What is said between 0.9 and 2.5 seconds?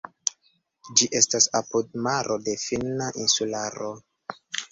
Ĝi estas apud maro